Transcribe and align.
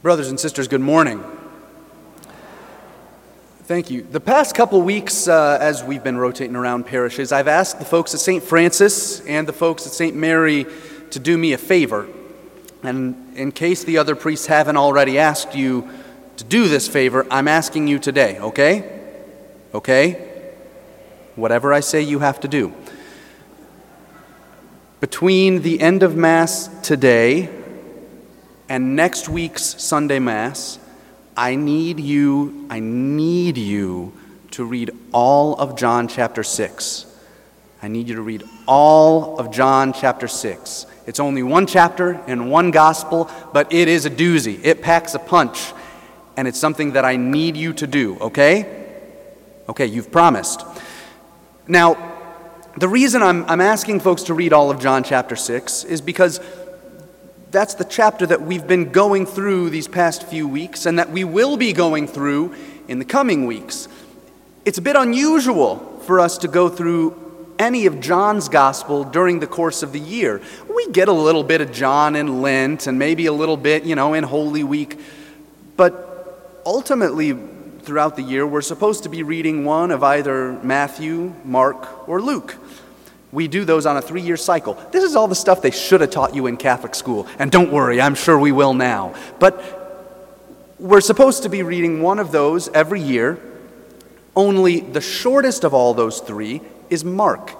Brothers 0.00 0.28
and 0.28 0.38
sisters, 0.38 0.68
good 0.68 0.80
morning. 0.80 1.24
Thank 3.64 3.90
you. 3.90 4.02
The 4.02 4.20
past 4.20 4.54
couple 4.54 4.80
weeks, 4.80 5.26
uh, 5.26 5.58
as 5.60 5.82
we've 5.82 6.04
been 6.04 6.16
rotating 6.16 6.54
around 6.54 6.86
parishes, 6.86 7.32
I've 7.32 7.48
asked 7.48 7.80
the 7.80 7.84
folks 7.84 8.14
at 8.14 8.20
St. 8.20 8.40
Francis 8.40 9.18
and 9.26 9.48
the 9.48 9.52
folks 9.52 9.88
at 9.88 9.92
St. 9.92 10.14
Mary 10.14 10.66
to 11.10 11.18
do 11.18 11.36
me 11.36 11.52
a 11.52 11.58
favor. 11.58 12.06
And 12.84 13.36
in 13.36 13.50
case 13.50 13.82
the 13.82 13.98
other 13.98 14.14
priests 14.14 14.46
haven't 14.46 14.76
already 14.76 15.18
asked 15.18 15.56
you 15.56 15.88
to 16.36 16.44
do 16.44 16.68
this 16.68 16.86
favor, 16.86 17.26
I'm 17.28 17.48
asking 17.48 17.88
you 17.88 17.98
today, 17.98 18.38
okay? 18.38 19.00
Okay? 19.74 20.52
Whatever 21.34 21.72
I 21.72 21.80
say, 21.80 22.02
you 22.02 22.20
have 22.20 22.38
to 22.40 22.48
do. 22.48 22.72
Between 25.00 25.62
the 25.62 25.80
end 25.80 26.04
of 26.04 26.14
Mass 26.14 26.68
today 26.84 27.57
and 28.68 28.96
next 28.96 29.28
week's 29.28 29.62
Sunday 29.82 30.18
Mass, 30.18 30.78
I 31.36 31.54
need 31.54 32.00
you, 32.00 32.66
I 32.68 32.80
need 32.80 33.56
you 33.56 34.12
to 34.52 34.64
read 34.64 34.90
all 35.12 35.54
of 35.54 35.76
John 35.76 36.08
chapter 36.08 36.42
6. 36.42 37.06
I 37.80 37.88
need 37.88 38.08
you 38.08 38.16
to 38.16 38.22
read 38.22 38.42
all 38.66 39.38
of 39.38 39.50
John 39.50 39.92
chapter 39.92 40.26
6. 40.26 40.86
It's 41.06 41.20
only 41.20 41.42
one 41.42 41.66
chapter 41.66 42.20
and 42.26 42.50
one 42.50 42.70
gospel, 42.70 43.30
but 43.52 43.72
it 43.72 43.88
is 43.88 44.04
a 44.04 44.10
doozy. 44.10 44.60
It 44.64 44.82
packs 44.82 45.14
a 45.14 45.18
punch, 45.18 45.72
and 46.36 46.48
it's 46.48 46.58
something 46.58 46.92
that 46.92 47.04
I 47.04 47.16
need 47.16 47.56
you 47.56 47.72
to 47.74 47.86
do, 47.86 48.18
okay? 48.20 48.94
Okay, 49.68 49.86
you've 49.86 50.10
promised. 50.10 50.64
Now, 51.66 51.96
the 52.76 52.88
reason 52.88 53.22
I'm, 53.22 53.44
I'm 53.44 53.60
asking 53.60 54.00
folks 54.00 54.24
to 54.24 54.34
read 54.34 54.52
all 54.52 54.70
of 54.70 54.80
John 54.80 55.04
chapter 55.04 55.36
6 55.36 55.84
is 55.84 56.00
because 56.00 56.40
that's 57.50 57.74
the 57.74 57.84
chapter 57.84 58.26
that 58.26 58.42
we've 58.42 58.66
been 58.66 58.90
going 58.90 59.24
through 59.24 59.70
these 59.70 59.88
past 59.88 60.24
few 60.24 60.46
weeks 60.46 60.84
and 60.84 60.98
that 60.98 61.10
we 61.10 61.24
will 61.24 61.56
be 61.56 61.72
going 61.72 62.06
through 62.06 62.54
in 62.88 62.98
the 62.98 63.04
coming 63.04 63.46
weeks. 63.46 63.88
It's 64.64 64.78
a 64.78 64.82
bit 64.82 64.96
unusual 64.96 65.76
for 66.04 66.20
us 66.20 66.38
to 66.38 66.48
go 66.48 66.68
through 66.68 67.54
any 67.58 67.86
of 67.86 68.00
John's 68.00 68.48
gospel 68.48 69.02
during 69.02 69.40
the 69.40 69.46
course 69.46 69.82
of 69.82 69.92
the 69.92 69.98
year. 69.98 70.42
We 70.74 70.90
get 70.92 71.08
a 71.08 71.12
little 71.12 71.42
bit 71.42 71.60
of 71.60 71.72
John 71.72 72.16
in 72.16 72.42
Lent 72.42 72.86
and 72.86 72.98
maybe 72.98 73.26
a 73.26 73.32
little 73.32 73.56
bit, 73.56 73.84
you 73.84 73.94
know, 73.94 74.14
in 74.14 74.24
Holy 74.24 74.62
Week, 74.62 75.00
but 75.76 76.62
ultimately 76.66 77.36
throughout 77.80 78.16
the 78.16 78.22
year 78.22 78.46
we're 78.46 78.60
supposed 78.60 79.04
to 79.04 79.08
be 79.08 79.22
reading 79.22 79.64
one 79.64 79.90
of 79.90 80.02
either 80.02 80.52
Matthew, 80.62 81.34
Mark, 81.44 82.06
or 82.08 82.20
Luke. 82.20 82.56
We 83.30 83.46
do 83.48 83.64
those 83.64 83.84
on 83.84 83.96
a 83.96 84.02
three 84.02 84.22
year 84.22 84.36
cycle. 84.36 84.74
This 84.90 85.04
is 85.04 85.14
all 85.14 85.28
the 85.28 85.34
stuff 85.34 85.60
they 85.60 85.70
should 85.70 86.00
have 86.00 86.10
taught 86.10 86.34
you 86.34 86.46
in 86.46 86.56
Catholic 86.56 86.94
school. 86.94 87.26
And 87.38 87.50
don't 87.50 87.70
worry, 87.70 88.00
I'm 88.00 88.14
sure 88.14 88.38
we 88.38 88.52
will 88.52 88.74
now. 88.74 89.14
But 89.38 90.76
we're 90.78 91.00
supposed 91.00 91.42
to 91.42 91.48
be 91.48 91.62
reading 91.62 92.02
one 92.02 92.18
of 92.18 92.32
those 92.32 92.68
every 92.68 93.00
year. 93.00 93.38
Only 94.34 94.80
the 94.80 95.00
shortest 95.00 95.64
of 95.64 95.74
all 95.74 95.94
those 95.94 96.20
three 96.20 96.62
is 96.88 97.04
Mark. 97.04 97.52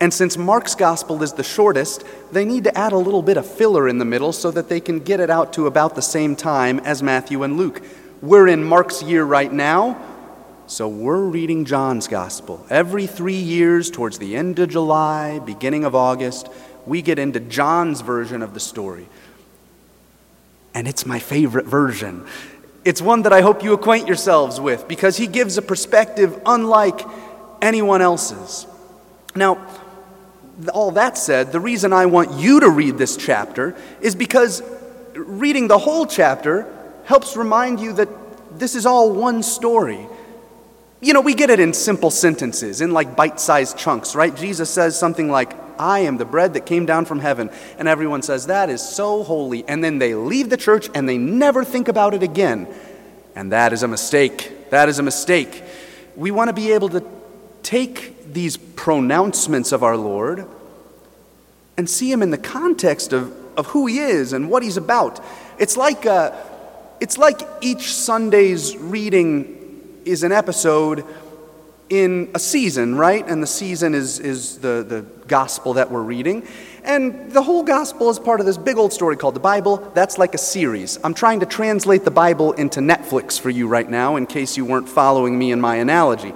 And 0.00 0.12
since 0.12 0.36
Mark's 0.36 0.74
gospel 0.74 1.22
is 1.22 1.32
the 1.32 1.44
shortest, 1.44 2.04
they 2.32 2.44
need 2.44 2.64
to 2.64 2.76
add 2.76 2.92
a 2.92 2.98
little 2.98 3.22
bit 3.22 3.36
of 3.36 3.46
filler 3.46 3.88
in 3.88 3.98
the 3.98 4.04
middle 4.04 4.32
so 4.32 4.50
that 4.50 4.68
they 4.68 4.80
can 4.80 4.98
get 4.98 5.20
it 5.20 5.30
out 5.30 5.52
to 5.54 5.66
about 5.66 5.94
the 5.94 6.02
same 6.02 6.34
time 6.36 6.80
as 6.80 7.02
Matthew 7.02 7.44
and 7.44 7.56
Luke. 7.56 7.82
We're 8.20 8.48
in 8.48 8.64
Mark's 8.64 9.02
year 9.02 9.24
right 9.24 9.52
now. 9.52 10.00
So 10.68 10.88
we're 10.88 11.24
reading 11.24 11.64
John's 11.64 12.06
Gospel. 12.06 12.64
Every 12.70 13.06
three 13.06 13.34
years, 13.36 13.90
towards 13.90 14.18
the 14.18 14.36
end 14.36 14.58
of 14.60 14.70
July, 14.70 15.40
beginning 15.40 15.84
of 15.84 15.94
August, 15.94 16.48
we 16.86 17.02
get 17.02 17.18
into 17.18 17.40
John's 17.40 18.00
version 18.00 18.42
of 18.42 18.54
the 18.54 18.60
story. 18.60 19.08
And 20.72 20.86
it's 20.86 21.04
my 21.04 21.18
favorite 21.18 21.66
version. 21.66 22.24
It's 22.84 23.02
one 23.02 23.22
that 23.22 23.32
I 23.32 23.40
hope 23.40 23.62
you 23.62 23.72
acquaint 23.72 24.06
yourselves 24.06 24.60
with 24.60 24.86
because 24.88 25.16
he 25.16 25.26
gives 25.26 25.58
a 25.58 25.62
perspective 25.62 26.40
unlike 26.46 27.00
anyone 27.60 28.00
else's. 28.00 28.66
Now, 29.34 29.66
all 30.72 30.92
that 30.92 31.18
said, 31.18 31.52
the 31.52 31.60
reason 31.60 31.92
I 31.92 32.06
want 32.06 32.40
you 32.40 32.60
to 32.60 32.70
read 32.70 32.98
this 32.98 33.16
chapter 33.16 33.76
is 34.00 34.14
because 34.14 34.62
reading 35.14 35.68
the 35.68 35.78
whole 35.78 36.06
chapter 36.06 36.72
helps 37.04 37.36
remind 37.36 37.80
you 37.80 37.92
that 37.94 38.08
this 38.58 38.74
is 38.74 38.86
all 38.86 39.12
one 39.12 39.42
story. 39.42 40.06
You 41.02 41.12
know, 41.12 41.20
we 41.20 41.34
get 41.34 41.50
it 41.50 41.58
in 41.58 41.74
simple 41.74 42.12
sentences, 42.12 42.80
in 42.80 42.92
like 42.92 43.16
bite 43.16 43.40
sized 43.40 43.76
chunks, 43.76 44.14
right? 44.14 44.34
Jesus 44.36 44.70
says 44.70 44.96
something 44.96 45.28
like, 45.28 45.52
I 45.76 46.00
am 46.00 46.16
the 46.16 46.24
bread 46.24 46.54
that 46.54 46.64
came 46.64 46.86
down 46.86 47.06
from 47.06 47.18
heaven. 47.18 47.50
And 47.76 47.88
everyone 47.88 48.22
says, 48.22 48.46
That 48.46 48.70
is 48.70 48.80
so 48.80 49.24
holy. 49.24 49.66
And 49.66 49.82
then 49.82 49.98
they 49.98 50.14
leave 50.14 50.48
the 50.48 50.56
church 50.56 50.88
and 50.94 51.08
they 51.08 51.18
never 51.18 51.64
think 51.64 51.88
about 51.88 52.14
it 52.14 52.22
again. 52.22 52.68
And 53.34 53.50
that 53.50 53.72
is 53.72 53.82
a 53.82 53.88
mistake. 53.88 54.70
That 54.70 54.88
is 54.88 55.00
a 55.00 55.02
mistake. 55.02 55.64
We 56.14 56.30
want 56.30 56.48
to 56.48 56.54
be 56.54 56.70
able 56.70 56.90
to 56.90 57.04
take 57.64 58.32
these 58.32 58.56
pronouncements 58.56 59.72
of 59.72 59.82
our 59.82 59.96
Lord 59.96 60.46
and 61.76 61.90
see 61.90 62.12
him 62.12 62.22
in 62.22 62.30
the 62.30 62.38
context 62.38 63.12
of, 63.12 63.34
of 63.58 63.66
who 63.66 63.86
he 63.86 63.98
is 63.98 64.32
and 64.32 64.48
what 64.48 64.62
he's 64.62 64.76
about. 64.76 65.18
It's 65.58 65.76
like, 65.76 66.06
uh, 66.06 66.32
it's 67.00 67.18
like 67.18 67.40
each 67.60 67.92
Sunday's 67.92 68.76
reading 68.76 69.61
is 70.04 70.22
an 70.22 70.32
episode 70.32 71.04
in 71.88 72.30
a 72.34 72.38
season, 72.38 72.94
right? 72.94 73.26
And 73.28 73.42
the 73.42 73.46
season 73.46 73.94
is, 73.94 74.18
is 74.18 74.58
the, 74.58 74.84
the 74.88 75.02
gospel 75.26 75.74
that 75.74 75.90
we're 75.90 76.02
reading. 76.02 76.46
And 76.84 77.30
the 77.32 77.42
whole 77.42 77.62
gospel 77.62 78.08
is 78.08 78.18
part 78.18 78.40
of 78.40 78.46
this 78.46 78.56
big 78.56 78.78
old 78.78 78.92
story 78.92 79.16
called 79.16 79.34
the 79.34 79.40
Bible. 79.40 79.76
That's 79.94 80.16
like 80.16 80.34
a 80.34 80.38
series. 80.38 80.98
I'm 81.04 81.12
trying 81.12 81.40
to 81.40 81.46
translate 81.46 82.04
the 82.04 82.10
Bible 82.10 82.52
into 82.52 82.80
Netflix 82.80 83.38
for 83.38 83.50
you 83.50 83.68
right 83.68 83.88
now, 83.88 84.16
in 84.16 84.26
case 84.26 84.56
you 84.56 84.64
weren't 84.64 84.88
following 84.88 85.38
me 85.38 85.52
in 85.52 85.60
my 85.60 85.76
analogy. 85.76 86.32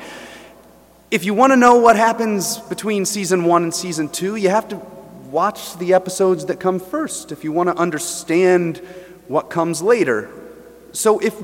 If 1.11 1.25
you 1.25 1.35
want 1.35 1.53
to 1.53 1.57
know 1.57 1.77
what 1.77 1.97
happens 1.97 2.59
between 2.59 3.07
season 3.07 3.45
one 3.45 3.63
and 3.63 3.75
season 3.75 4.09
two, 4.09 4.37
you 4.37 4.51
have 4.51 4.69
to 4.69 4.77
watch 5.31 5.77
the 5.79 5.95
episodes 5.95 6.47
that 6.47 6.61
come 6.61 6.79
first 6.79 7.33
if 7.33 7.45
you 7.45 7.53
want 7.53 7.69
to 7.69 7.77
understand 7.77 8.79
what 9.27 9.49
comes 9.49 9.81
later. 9.81 10.31
So 10.93 11.19
if 11.19 11.35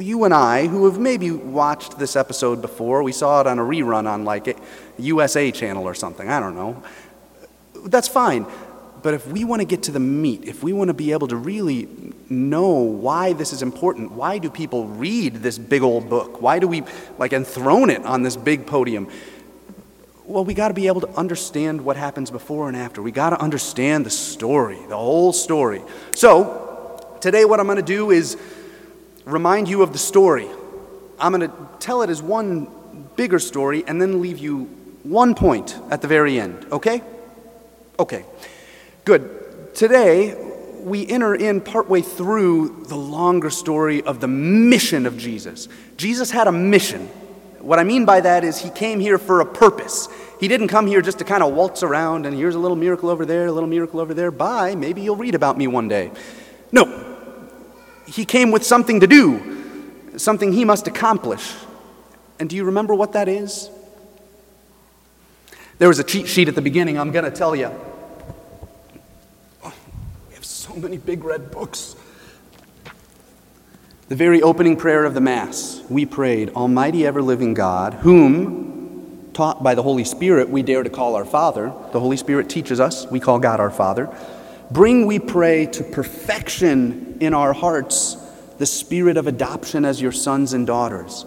you 0.00 0.24
and 0.24 0.34
I, 0.34 0.66
who 0.66 0.86
have 0.86 0.98
maybe 0.98 1.30
watched 1.30 1.98
this 1.98 2.16
episode 2.16 2.62
before, 2.62 3.02
we 3.02 3.12
saw 3.12 3.40
it 3.40 3.46
on 3.46 3.58
a 3.58 3.62
rerun 3.62 4.06
on 4.06 4.24
like 4.24 4.48
a 4.48 4.54
USA 4.98 5.50
channel 5.50 5.84
or 5.84 5.94
something, 5.94 6.28
I 6.28 6.40
don't 6.40 6.54
know, 6.54 6.82
that's 7.86 8.08
fine. 8.08 8.46
But 9.02 9.14
if 9.14 9.26
we 9.26 9.44
want 9.44 9.60
to 9.60 9.66
get 9.66 9.84
to 9.84 9.92
the 9.92 10.00
meat, 10.00 10.44
if 10.44 10.62
we 10.62 10.72
want 10.72 10.88
to 10.88 10.94
be 10.94 11.12
able 11.12 11.28
to 11.28 11.36
really 11.36 11.88
know 12.28 12.72
why 12.72 13.32
this 13.32 13.52
is 13.52 13.62
important, 13.62 14.12
why 14.12 14.38
do 14.38 14.50
people 14.50 14.86
read 14.86 15.36
this 15.36 15.58
big 15.58 15.82
old 15.82 16.10
book? 16.10 16.42
Why 16.42 16.58
do 16.58 16.68
we 16.68 16.82
like 17.18 17.32
enthrone 17.32 17.90
it 17.90 18.04
on 18.04 18.22
this 18.22 18.36
big 18.36 18.66
podium? 18.66 19.08
Well, 20.24 20.44
we 20.44 20.54
got 20.54 20.68
to 20.68 20.74
be 20.74 20.86
able 20.86 21.00
to 21.00 21.10
understand 21.16 21.80
what 21.80 21.96
happens 21.96 22.30
before 22.30 22.68
and 22.68 22.76
after. 22.76 23.02
We 23.02 23.10
got 23.10 23.30
to 23.30 23.40
understand 23.40 24.06
the 24.06 24.10
story, 24.10 24.78
the 24.88 24.96
whole 24.96 25.32
story. 25.32 25.82
So, 26.14 27.16
today 27.20 27.44
what 27.44 27.58
I'm 27.58 27.66
going 27.66 27.76
to 27.76 27.82
do 27.82 28.10
is 28.10 28.36
remind 29.32 29.68
you 29.68 29.82
of 29.82 29.92
the 29.92 29.98
story. 29.98 30.48
I'm 31.18 31.32
going 31.32 31.48
to 31.48 31.56
tell 31.78 32.02
it 32.02 32.10
as 32.10 32.22
one 32.22 32.68
bigger 33.16 33.38
story 33.38 33.84
and 33.86 34.00
then 34.00 34.20
leave 34.22 34.38
you 34.38 34.64
one 35.02 35.34
point 35.34 35.78
at 35.90 36.02
the 36.02 36.08
very 36.08 36.38
end, 36.38 36.66
okay? 36.72 37.02
Okay, 37.98 38.24
good. 39.04 39.74
Today, 39.74 40.34
we 40.82 41.06
enter 41.06 41.34
in 41.34 41.60
partway 41.60 42.00
through 42.00 42.84
the 42.88 42.96
longer 42.96 43.50
story 43.50 44.02
of 44.02 44.20
the 44.20 44.28
mission 44.28 45.06
of 45.06 45.18
Jesus. 45.18 45.68
Jesus 45.96 46.30
had 46.30 46.46
a 46.46 46.52
mission. 46.52 47.06
What 47.60 47.78
I 47.78 47.84
mean 47.84 48.06
by 48.06 48.22
that 48.22 48.42
is 48.42 48.58
he 48.58 48.70
came 48.70 49.00
here 49.00 49.18
for 49.18 49.40
a 49.40 49.46
purpose. 49.46 50.08
He 50.40 50.48
didn't 50.48 50.68
come 50.68 50.86
here 50.86 51.02
just 51.02 51.18
to 51.18 51.24
kind 51.24 51.42
of 51.42 51.52
waltz 51.52 51.82
around 51.82 52.24
and 52.24 52.34
here's 52.34 52.54
a 52.54 52.58
little 52.58 52.76
miracle 52.76 53.10
over 53.10 53.26
there, 53.26 53.46
a 53.46 53.52
little 53.52 53.68
miracle 53.68 54.00
over 54.00 54.14
there. 54.14 54.30
Bye, 54.30 54.74
maybe 54.74 55.02
you'll 55.02 55.16
read 55.16 55.34
about 55.34 55.58
me 55.58 55.66
one 55.66 55.88
day. 55.88 56.10
No, 56.72 56.84
he 58.10 58.24
came 58.24 58.50
with 58.50 58.64
something 58.64 59.00
to 59.00 59.06
do, 59.06 60.16
something 60.16 60.52
he 60.52 60.64
must 60.64 60.86
accomplish. 60.86 61.54
And 62.38 62.50
do 62.50 62.56
you 62.56 62.64
remember 62.64 62.94
what 62.94 63.12
that 63.12 63.28
is? 63.28 63.70
There 65.78 65.88
was 65.88 65.98
a 65.98 66.04
cheat 66.04 66.26
sheet 66.26 66.48
at 66.48 66.54
the 66.54 66.62
beginning, 66.62 66.98
I'm 66.98 67.12
going 67.12 67.24
to 67.24 67.30
tell 67.30 67.54
you. 67.54 67.70
We 70.28 70.34
have 70.34 70.44
so 70.44 70.74
many 70.74 70.98
big 70.98 71.24
red 71.24 71.50
books. 71.50 71.96
The 74.08 74.16
very 74.16 74.42
opening 74.42 74.76
prayer 74.76 75.04
of 75.04 75.14
the 75.14 75.20
Mass, 75.20 75.82
we 75.88 76.04
prayed, 76.04 76.50
Almighty 76.50 77.06
ever 77.06 77.22
living 77.22 77.54
God, 77.54 77.94
whom, 77.94 79.30
taught 79.32 79.62
by 79.62 79.76
the 79.76 79.82
Holy 79.82 80.04
Spirit, 80.04 80.50
we 80.50 80.62
dare 80.62 80.82
to 80.82 80.90
call 80.90 81.14
our 81.14 81.24
Father. 81.24 81.72
The 81.92 82.00
Holy 82.00 82.16
Spirit 82.16 82.50
teaches 82.50 82.80
us, 82.80 83.06
we 83.06 83.20
call 83.20 83.38
God 83.38 83.60
our 83.60 83.70
Father. 83.70 84.12
Bring, 84.70 85.06
we 85.06 85.18
pray, 85.18 85.66
to 85.66 85.82
perfection 85.82 87.18
in 87.20 87.34
our 87.34 87.52
hearts 87.52 88.16
the 88.58 88.66
spirit 88.66 89.16
of 89.16 89.26
adoption 89.26 89.84
as 89.84 90.00
your 90.00 90.12
sons 90.12 90.52
and 90.52 90.66
daughters, 90.66 91.24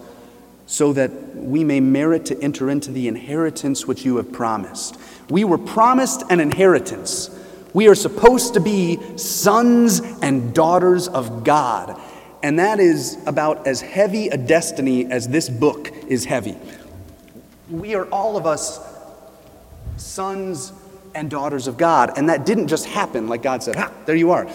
so 0.66 0.92
that 0.94 1.10
we 1.34 1.62
may 1.64 1.80
merit 1.80 2.24
to 2.26 2.40
enter 2.40 2.70
into 2.70 2.90
the 2.90 3.06
inheritance 3.08 3.86
which 3.86 4.04
you 4.04 4.16
have 4.16 4.32
promised. 4.32 4.96
We 5.28 5.44
were 5.44 5.58
promised 5.58 6.22
an 6.30 6.40
inheritance. 6.40 7.28
We 7.74 7.88
are 7.88 7.94
supposed 7.94 8.54
to 8.54 8.60
be 8.60 8.98
sons 9.18 10.00
and 10.22 10.54
daughters 10.54 11.08
of 11.08 11.44
God. 11.44 12.00
And 12.42 12.58
that 12.58 12.78
is 12.78 13.18
about 13.26 13.66
as 13.66 13.80
heavy 13.80 14.28
a 14.28 14.36
destiny 14.36 15.10
as 15.10 15.28
this 15.28 15.48
book 15.48 15.90
is 16.08 16.24
heavy. 16.24 16.56
We 17.68 17.94
are 17.94 18.06
all 18.06 18.36
of 18.36 18.46
us 18.46 18.80
sons 19.96 20.72
and 21.14 21.30
daughters 21.30 21.66
of 21.66 21.76
God. 21.76 22.16
And 22.16 22.28
that 22.28 22.44
didn't 22.44 22.68
just 22.68 22.86
happen 22.86 23.28
like 23.28 23.42
God 23.42 23.62
said, 23.62 23.76
ha, 23.76 23.92
there 24.06 24.16
you 24.16 24.30
are. 24.32 24.48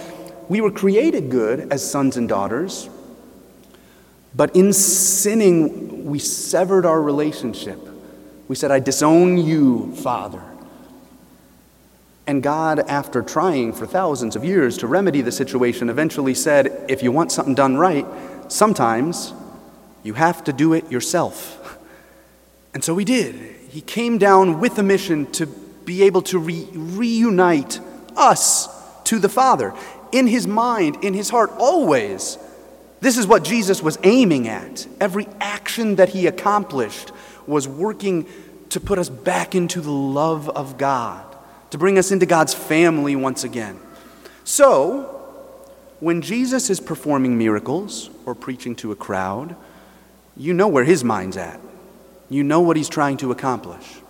We 0.47 0.61
were 0.61 0.71
created 0.71 1.29
good 1.29 1.71
as 1.71 1.89
sons 1.89 2.17
and 2.17 2.27
daughters, 2.27 2.89
but 4.35 4.55
in 4.55 4.73
sinning, 4.73 6.05
we 6.05 6.19
severed 6.19 6.85
our 6.85 7.01
relationship. 7.01 7.79
We 8.47 8.55
said, 8.55 8.71
I 8.71 8.79
disown 8.79 9.37
you, 9.37 9.95
Father. 9.95 10.43
And 12.25 12.43
God, 12.43 12.79
after 12.79 13.21
trying 13.21 13.73
for 13.73 13.87
thousands 13.87 14.35
of 14.35 14.43
years 14.43 14.77
to 14.79 14.87
remedy 14.87 15.21
the 15.21 15.31
situation, 15.31 15.89
eventually 15.89 16.35
said, 16.35 16.85
If 16.87 17.01
you 17.01 17.11
want 17.11 17.31
something 17.31 17.55
done 17.55 17.77
right, 17.77 18.05
sometimes 18.49 19.33
you 20.03 20.13
have 20.13 20.43
to 20.43 20.53
do 20.53 20.73
it 20.73 20.91
yourself. 20.91 21.77
And 22.73 22.83
so 22.83 22.95
he 22.97 23.05
did. 23.05 23.35
He 23.69 23.81
came 23.81 24.19
down 24.19 24.59
with 24.59 24.77
a 24.77 24.83
mission 24.83 25.31
to 25.33 25.47
be 25.89 26.03
able 26.03 26.21
to 26.21 26.37
re- 26.37 26.67
reunite 26.71 27.79
us 28.15 28.69
to 29.05 29.17
the 29.17 29.27
Father. 29.27 29.73
In 30.11 30.27
his 30.27 30.45
mind, 30.45 31.03
in 31.03 31.15
his 31.15 31.31
heart, 31.31 31.51
always. 31.57 32.37
This 33.01 33.17
is 33.17 33.25
what 33.25 33.43
Jesus 33.43 33.81
was 33.81 33.97
aiming 34.03 34.47
at. 34.47 34.85
Every 35.01 35.27
action 35.41 35.95
that 35.95 36.09
he 36.09 36.27
accomplished 36.27 37.11
was 37.47 37.67
working 37.67 38.27
to 38.69 38.79
put 38.79 38.99
us 38.99 39.09
back 39.09 39.55
into 39.55 39.81
the 39.81 39.89
love 39.89 40.47
of 40.49 40.77
God, 40.77 41.25
to 41.71 41.79
bring 41.79 41.97
us 41.97 42.11
into 42.11 42.27
God's 42.27 42.53
family 42.53 43.15
once 43.15 43.43
again. 43.43 43.79
So, 44.43 45.15
when 45.99 46.21
Jesus 46.21 46.69
is 46.69 46.79
performing 46.79 47.35
miracles 47.35 48.11
or 48.27 48.35
preaching 48.35 48.75
to 48.75 48.91
a 48.91 48.95
crowd, 48.95 49.55
you 50.37 50.53
know 50.53 50.67
where 50.67 50.83
his 50.83 51.03
mind's 51.03 51.35
at. 51.35 51.59
You 52.29 52.43
know 52.43 52.61
what 52.61 52.77
he's 52.77 52.89
trying 52.89 53.17
to 53.17 53.31
accomplish. 53.31 54.01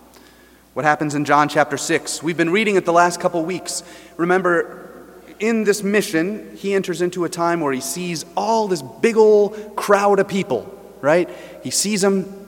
What 0.73 0.85
happens 0.85 1.15
in 1.15 1.25
John 1.25 1.49
chapter 1.49 1.77
6? 1.77 2.21
We've 2.21 2.37
been 2.37 2.51
reading 2.51 2.75
it 2.75 2.85
the 2.85 2.93
last 2.93 3.19
couple 3.19 3.43
weeks. 3.43 3.81
Remember, 4.17 4.91
in 5.39 5.63
this 5.63 5.81
mission, 5.81 6.55
he 6.55 6.75
enters 6.75 7.01
into 7.01 7.25
a 7.25 7.29
time 7.29 7.59
where 7.59 7.73
he 7.73 7.81
sees 7.81 8.23
all 8.37 8.67
this 8.67 8.83
big 8.83 9.17
old 9.17 9.75
crowd 9.75 10.19
of 10.19 10.27
people, 10.27 10.71
right? 11.01 11.27
He 11.63 11.71
sees 11.71 12.01
them, 12.01 12.47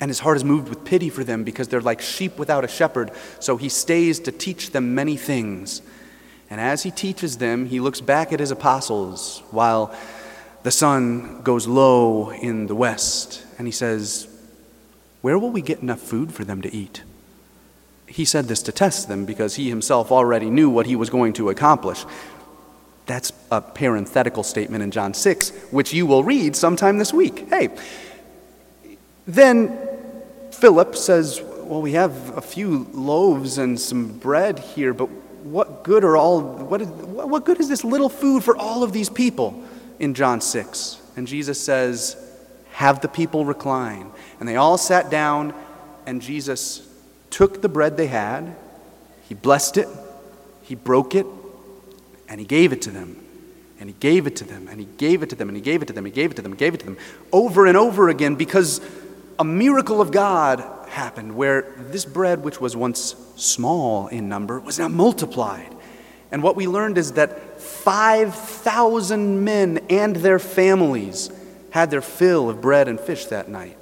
and 0.00 0.08
his 0.08 0.20
heart 0.20 0.36
is 0.36 0.44
moved 0.44 0.68
with 0.68 0.84
pity 0.84 1.10
for 1.10 1.24
them 1.24 1.42
because 1.42 1.66
they're 1.66 1.80
like 1.80 2.00
sheep 2.00 2.38
without 2.38 2.64
a 2.64 2.68
shepherd. 2.68 3.10
So 3.40 3.56
he 3.56 3.68
stays 3.68 4.20
to 4.20 4.32
teach 4.32 4.70
them 4.70 4.94
many 4.94 5.16
things. 5.16 5.82
And 6.50 6.60
as 6.60 6.84
he 6.84 6.92
teaches 6.92 7.38
them, 7.38 7.66
he 7.66 7.80
looks 7.80 8.00
back 8.00 8.32
at 8.32 8.38
his 8.38 8.52
apostles 8.52 9.42
while 9.50 9.92
the 10.62 10.70
sun 10.70 11.42
goes 11.42 11.66
low 11.66 12.30
in 12.30 12.68
the 12.68 12.74
west, 12.76 13.44
and 13.58 13.66
he 13.66 13.72
says, 13.72 14.28
Where 15.22 15.38
will 15.38 15.50
we 15.50 15.60
get 15.60 15.80
enough 15.80 16.00
food 16.00 16.32
for 16.32 16.44
them 16.44 16.62
to 16.62 16.72
eat? 16.72 17.02
He 18.08 18.24
said 18.24 18.46
this 18.46 18.62
to 18.62 18.72
test 18.72 19.08
them 19.08 19.24
because 19.24 19.56
he 19.56 19.68
himself 19.68 20.10
already 20.10 20.50
knew 20.50 20.70
what 20.70 20.86
he 20.86 20.96
was 20.96 21.10
going 21.10 21.34
to 21.34 21.50
accomplish. 21.50 22.04
That's 23.06 23.32
a 23.50 23.60
parenthetical 23.60 24.42
statement 24.42 24.82
in 24.82 24.90
John 24.90 25.14
6, 25.14 25.50
which 25.70 25.92
you 25.92 26.06
will 26.06 26.24
read 26.24 26.56
sometime 26.56 26.98
this 26.98 27.12
week. 27.12 27.48
Hey, 27.48 27.70
then 29.26 29.78
Philip 30.52 30.96
says, 30.96 31.40
Well, 31.42 31.82
we 31.82 31.92
have 31.92 32.36
a 32.36 32.40
few 32.40 32.88
loaves 32.92 33.58
and 33.58 33.78
some 33.78 34.18
bread 34.18 34.58
here, 34.58 34.92
but 34.92 35.06
what 35.44 35.84
good 35.84 36.04
are 36.04 36.16
all, 36.16 36.40
what, 36.40 36.82
is, 36.82 36.88
what 36.88 37.44
good 37.44 37.60
is 37.60 37.68
this 37.68 37.84
little 37.84 38.08
food 38.08 38.42
for 38.42 38.56
all 38.56 38.82
of 38.82 38.92
these 38.92 39.08
people 39.08 39.62
in 39.98 40.14
John 40.14 40.40
6? 40.40 41.00
And 41.16 41.26
Jesus 41.26 41.60
says, 41.60 42.16
Have 42.72 43.00
the 43.00 43.08
people 43.08 43.44
recline. 43.44 44.10
And 44.40 44.48
they 44.48 44.56
all 44.56 44.78
sat 44.78 45.10
down, 45.10 45.54
and 46.06 46.22
Jesus 46.22 46.87
took 47.30 47.62
the 47.62 47.68
bread 47.68 47.96
they 47.96 48.06
had, 48.06 48.56
he 49.28 49.34
blessed 49.34 49.76
it, 49.76 49.88
he 50.62 50.74
broke 50.74 51.14
it, 51.14 51.26
and 52.28 52.40
he 52.40 52.46
gave 52.46 52.72
it 52.72 52.82
to 52.82 52.90
them. 52.90 53.24
And 53.80 53.88
he 53.88 53.94
gave 54.00 54.26
it 54.26 54.34
to 54.36 54.44
them, 54.44 54.66
and 54.68 54.80
he 54.80 54.88
gave 54.96 55.22
it 55.22 55.28
to 55.28 55.36
them, 55.36 55.48
and 55.48 55.56
he 55.56 55.62
gave 55.62 55.82
it 55.82 55.86
to 55.86 55.92
them, 55.92 56.04
he 56.04 56.10
gave 56.10 56.32
it 56.32 56.34
to 56.34 56.42
them, 56.42 56.52
he 56.52 56.58
gave 56.58 56.74
it 56.74 56.80
to 56.80 56.86
them, 56.86 56.96
over 57.32 57.66
and 57.66 57.76
over 57.76 58.08
again 58.08 58.34
because 58.34 58.80
a 59.38 59.44
miracle 59.44 60.00
of 60.00 60.10
God 60.10 60.64
happened 60.88 61.36
where 61.36 61.62
this 61.78 62.04
bread, 62.04 62.42
which 62.42 62.60
was 62.60 62.74
once 62.74 63.14
small 63.36 64.08
in 64.08 64.28
number, 64.28 64.58
was 64.58 64.80
now 64.80 64.88
multiplied. 64.88 65.72
And 66.32 66.42
what 66.42 66.56
we 66.56 66.66
learned 66.66 66.98
is 66.98 67.12
that 67.12 67.60
5,000 67.60 69.44
men 69.44 69.78
and 69.88 70.16
their 70.16 70.40
families 70.40 71.30
had 71.70 71.90
their 71.90 72.02
fill 72.02 72.50
of 72.50 72.60
bread 72.60 72.88
and 72.88 72.98
fish 72.98 73.26
that 73.26 73.48
night 73.48 73.77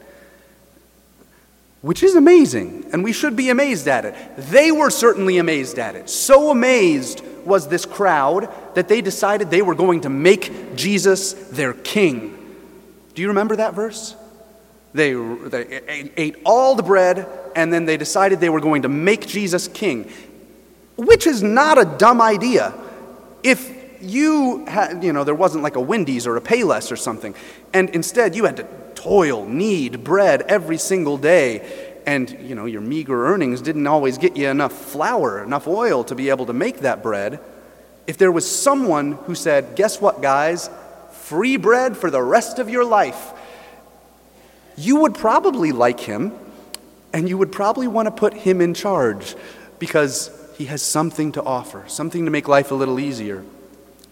which 1.86 2.02
is 2.02 2.16
amazing, 2.16 2.84
and 2.92 3.04
we 3.04 3.12
should 3.12 3.36
be 3.36 3.48
amazed 3.48 3.86
at 3.86 4.04
it. 4.04 4.16
They 4.36 4.72
were 4.72 4.90
certainly 4.90 5.38
amazed 5.38 5.78
at 5.78 5.94
it. 5.94 6.10
So 6.10 6.50
amazed 6.50 7.22
was 7.44 7.68
this 7.68 7.86
crowd 7.86 8.52
that 8.74 8.88
they 8.88 9.00
decided 9.00 9.52
they 9.52 9.62
were 9.62 9.76
going 9.76 10.00
to 10.00 10.08
make 10.08 10.74
Jesus 10.74 11.34
their 11.50 11.74
king. 11.74 12.36
Do 13.14 13.22
you 13.22 13.28
remember 13.28 13.54
that 13.54 13.74
verse? 13.74 14.16
They, 14.94 15.12
they 15.12 16.10
ate 16.16 16.38
all 16.44 16.74
the 16.74 16.82
bread, 16.82 17.28
and 17.54 17.72
then 17.72 17.84
they 17.84 17.96
decided 17.96 18.40
they 18.40 18.50
were 18.50 18.60
going 18.60 18.82
to 18.82 18.88
make 18.88 19.24
Jesus 19.28 19.68
king, 19.68 20.10
which 20.96 21.24
is 21.24 21.40
not 21.40 21.78
a 21.78 21.84
dumb 21.84 22.20
idea. 22.20 22.74
If 23.44 23.75
you 24.00 24.64
had, 24.66 25.02
you 25.02 25.12
know, 25.12 25.24
there 25.24 25.34
wasn't 25.34 25.62
like 25.62 25.76
a 25.76 25.80
Wendy's 25.80 26.26
or 26.26 26.36
a 26.36 26.40
Payless 26.40 26.90
or 26.92 26.96
something, 26.96 27.34
and 27.72 27.90
instead 27.90 28.34
you 28.34 28.44
had 28.44 28.56
to 28.58 28.66
toil, 28.94 29.44
need 29.46 30.02
bread 30.04 30.42
every 30.42 30.78
single 30.78 31.16
day, 31.16 31.94
and, 32.06 32.30
you 32.40 32.54
know, 32.54 32.66
your 32.66 32.80
meager 32.80 33.26
earnings 33.26 33.60
didn't 33.60 33.86
always 33.86 34.18
get 34.18 34.36
you 34.36 34.48
enough 34.48 34.72
flour, 34.72 35.42
enough 35.42 35.66
oil 35.66 36.04
to 36.04 36.14
be 36.14 36.30
able 36.30 36.46
to 36.46 36.52
make 36.52 36.80
that 36.80 37.02
bread, 37.02 37.40
if 38.06 38.16
there 38.18 38.30
was 38.30 38.48
someone 38.48 39.12
who 39.12 39.34
said, 39.34 39.74
Guess 39.74 40.00
what, 40.00 40.22
guys? 40.22 40.70
Free 41.10 41.56
bread 41.56 41.96
for 41.96 42.10
the 42.10 42.22
rest 42.22 42.58
of 42.58 42.70
your 42.70 42.84
life, 42.84 43.32
you 44.76 44.96
would 45.00 45.14
probably 45.14 45.72
like 45.72 45.98
him, 45.98 46.32
and 47.12 47.28
you 47.28 47.36
would 47.38 47.50
probably 47.50 47.88
want 47.88 48.06
to 48.06 48.12
put 48.12 48.34
him 48.34 48.60
in 48.60 48.74
charge 48.74 49.34
because 49.78 50.30
he 50.56 50.66
has 50.66 50.82
something 50.82 51.32
to 51.32 51.42
offer, 51.42 51.84
something 51.86 52.24
to 52.24 52.30
make 52.30 52.46
life 52.46 52.70
a 52.70 52.74
little 52.74 53.00
easier. 53.00 53.44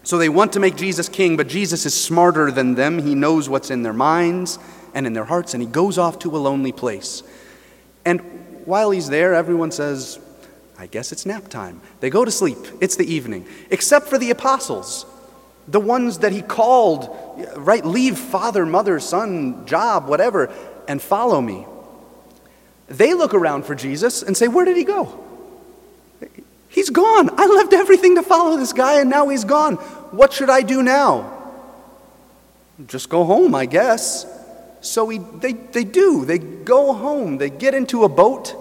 So 0.05 0.19
they 0.19 0.29
want 0.29 0.53
to 0.53 0.59
make 0.59 0.75
Jesus 0.75 1.09
king, 1.09 1.35
but 1.35 1.47
Jesus 1.47 1.83
is 1.87 1.99
smarter 1.99 2.51
than 2.51 2.75
them. 2.75 2.99
He 2.99 3.15
knows 3.15 3.49
what's 3.49 3.71
in 3.71 3.81
their 3.81 3.91
minds 3.91 4.59
and 4.93 5.07
in 5.07 5.13
their 5.13 5.25
hearts, 5.25 5.55
and 5.55 5.63
he 5.63 5.67
goes 5.67 5.97
off 5.97 6.19
to 6.19 6.35
a 6.35 6.37
lonely 6.37 6.71
place. 6.71 7.23
And 8.05 8.21
while 8.65 8.91
he's 8.91 9.09
there, 9.09 9.33
everyone 9.33 9.71
says, 9.71 10.19
I 10.77 10.85
guess 10.85 11.11
it's 11.11 11.25
nap 11.25 11.47
time. 11.47 11.81
They 12.01 12.11
go 12.11 12.23
to 12.23 12.29
sleep. 12.29 12.59
It's 12.79 12.95
the 12.95 13.11
evening, 13.11 13.47
except 13.71 14.07
for 14.07 14.19
the 14.19 14.29
apostles, 14.29 15.07
the 15.67 15.79
ones 15.79 16.19
that 16.19 16.31
he 16.31 16.43
called, 16.43 17.09
right? 17.57 17.83
Leave 17.83 18.19
father, 18.19 18.63
mother, 18.63 18.99
son, 18.99 19.65
job, 19.65 20.07
whatever, 20.07 20.53
and 20.87 21.01
follow 21.01 21.41
me. 21.41 21.65
They 22.87 23.15
look 23.15 23.33
around 23.33 23.65
for 23.65 23.73
Jesus 23.73 24.21
and 24.21 24.37
say, 24.37 24.47
Where 24.47 24.65
did 24.65 24.77
he 24.77 24.83
go? 24.83 25.24
He's 26.75 26.89
gone. 26.89 27.29
I 27.39 27.47
left 27.47 27.71
everything 27.71 28.15
to 28.15 28.21
follow 28.21 28.57
this 28.57 28.73
guy, 28.73 28.99
and 28.99 29.09
now 29.09 29.29
he's 29.29 29.45
gone. 29.45 29.75
What 30.11 30.33
should 30.33 30.49
I 30.49 30.61
do 30.61 30.83
now? 30.83 31.31
Just 32.85 33.07
go 33.07 33.23
home, 33.23 33.55
I 33.55 33.65
guess. 33.65 34.25
So 34.81 35.05
we, 35.05 35.19
they, 35.19 35.53
they 35.53 35.85
do. 35.85 36.25
They 36.25 36.37
go 36.37 36.93
home. 36.93 37.37
They 37.37 37.49
get 37.49 37.73
into 37.73 38.03
a 38.03 38.09
boat 38.09 38.55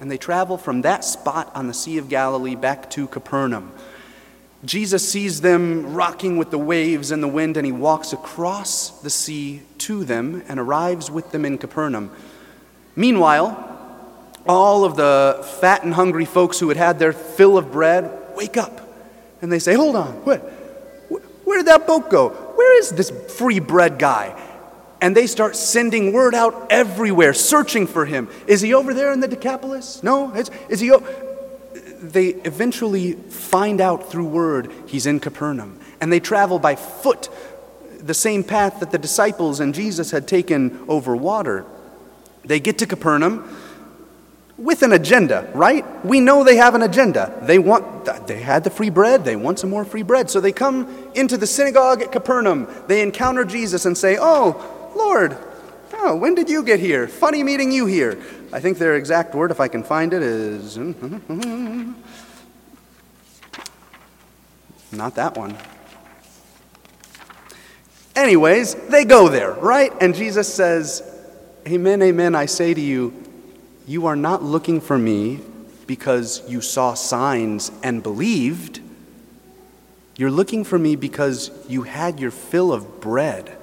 and 0.00 0.08
they 0.08 0.16
travel 0.16 0.56
from 0.56 0.82
that 0.82 1.04
spot 1.04 1.50
on 1.54 1.66
the 1.66 1.74
Sea 1.74 1.98
of 1.98 2.08
Galilee 2.08 2.54
back 2.54 2.88
to 2.90 3.08
Capernaum. 3.08 3.72
Jesus 4.64 5.08
sees 5.08 5.40
them 5.40 5.94
rocking 5.94 6.36
with 6.36 6.50
the 6.50 6.58
waves 6.58 7.10
and 7.10 7.22
the 7.22 7.28
wind, 7.28 7.56
and 7.56 7.66
he 7.66 7.72
walks 7.72 8.12
across 8.12 8.90
the 9.02 9.10
sea 9.10 9.62
to 9.78 10.04
them 10.04 10.42
and 10.48 10.58
arrives 10.58 11.10
with 11.10 11.30
them 11.32 11.44
in 11.44 11.58
Capernaum. 11.58 12.10
Meanwhile, 12.96 13.67
all 14.48 14.84
of 14.84 14.96
the 14.96 15.46
fat 15.60 15.84
and 15.84 15.92
hungry 15.92 16.24
folks 16.24 16.58
who 16.58 16.68
had 16.68 16.78
had 16.78 16.98
their 16.98 17.12
fill 17.12 17.58
of 17.58 17.70
bread 17.70 18.10
wake 18.34 18.56
up 18.56 18.80
and 19.42 19.52
they 19.52 19.58
say, 19.58 19.74
Hold 19.74 19.94
on, 19.94 20.12
what? 20.24 20.38
where 21.44 21.58
did 21.58 21.66
that 21.66 21.86
boat 21.86 22.10
go? 22.10 22.28
Where 22.28 22.78
is 22.78 22.90
this 22.90 23.10
free 23.38 23.58
bread 23.60 23.98
guy? 23.98 24.38
And 25.00 25.16
they 25.16 25.26
start 25.26 25.56
sending 25.56 26.12
word 26.12 26.34
out 26.34 26.66
everywhere, 26.70 27.32
searching 27.32 27.86
for 27.86 28.04
him. 28.04 28.28
Is 28.46 28.60
he 28.60 28.74
over 28.74 28.92
there 28.92 29.12
in 29.12 29.20
the 29.20 29.28
Decapolis? 29.28 30.02
No? 30.02 30.34
Is, 30.34 30.50
is 30.68 30.80
he? 30.80 30.92
O-? 30.92 31.02
They 32.02 32.28
eventually 32.28 33.12
find 33.12 33.80
out 33.80 34.10
through 34.10 34.26
word 34.26 34.72
he's 34.86 35.06
in 35.06 35.20
Capernaum. 35.20 35.80
And 36.00 36.12
they 36.12 36.20
travel 36.20 36.58
by 36.58 36.74
foot, 36.74 37.28
the 37.98 38.14
same 38.14 38.44
path 38.44 38.80
that 38.80 38.90
the 38.90 38.98
disciples 38.98 39.60
and 39.60 39.74
Jesus 39.74 40.10
had 40.10 40.28
taken 40.28 40.84
over 40.88 41.16
water. 41.16 41.64
They 42.44 42.60
get 42.60 42.78
to 42.78 42.86
Capernaum. 42.86 43.48
With 44.58 44.82
an 44.82 44.92
agenda, 44.92 45.48
right? 45.54 46.04
We 46.04 46.20
know 46.20 46.42
they 46.42 46.56
have 46.56 46.74
an 46.74 46.82
agenda. 46.82 47.32
They 47.42 47.58
want 47.58 48.26
they 48.26 48.40
had 48.40 48.64
the 48.64 48.70
free 48.70 48.90
bread, 48.90 49.24
they 49.24 49.36
want 49.36 49.60
some 49.60 49.70
more 49.70 49.84
free 49.84 50.02
bread. 50.02 50.28
So 50.28 50.40
they 50.40 50.52
come 50.52 51.10
into 51.14 51.36
the 51.36 51.46
synagogue 51.46 52.02
at 52.02 52.10
Capernaum. 52.10 52.66
They 52.88 53.00
encounter 53.02 53.44
Jesus 53.44 53.86
and 53.86 53.96
say, 53.96 54.18
"Oh, 54.20 54.92
Lord, 54.96 55.38
oh, 55.94 56.16
when 56.16 56.34
did 56.34 56.50
you 56.50 56.64
get 56.64 56.80
here? 56.80 57.06
Funny 57.06 57.44
meeting 57.44 57.70
you 57.70 57.86
here." 57.86 58.18
I 58.52 58.60
think 58.60 58.78
their 58.78 58.96
exact 58.96 59.34
word 59.34 59.50
if 59.50 59.60
I 59.60 59.68
can 59.68 59.82
find 59.84 60.12
it 60.12 60.22
is 60.22 60.76
not 64.92 65.14
that 65.14 65.36
one. 65.36 65.56
Anyways, 68.16 68.74
they 68.88 69.04
go 69.04 69.28
there, 69.28 69.52
right? 69.52 69.92
And 70.00 70.12
Jesus 70.12 70.52
says, 70.52 71.04
Amen, 71.68 72.02
amen, 72.02 72.34
I 72.34 72.46
say 72.46 72.74
to 72.74 72.80
you, 72.80 73.27
you 73.88 74.06
are 74.06 74.16
not 74.16 74.42
looking 74.42 74.82
for 74.82 74.98
me 74.98 75.40
because 75.86 76.42
you 76.46 76.60
saw 76.60 76.92
signs 76.92 77.72
and 77.82 78.02
believed. 78.02 78.80
You're 80.14 80.30
looking 80.30 80.62
for 80.62 80.78
me 80.78 80.94
because 80.94 81.50
you 81.68 81.82
had 81.82 82.20
your 82.20 82.30
fill 82.30 82.70
of 82.70 83.00
bread. 83.00 83.56